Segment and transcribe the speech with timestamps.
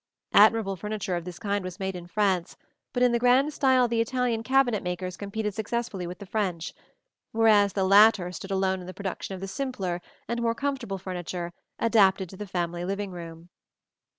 [0.33, 2.57] Admirable furniture of this kind was made in France;
[2.91, 6.73] but in the grand style the Italian cabinet makers competed successfully with the French;
[7.33, 11.53] whereas the latter stood alone in the production of the simpler and more comfortable furniture
[11.77, 13.49] adapted to the family living room.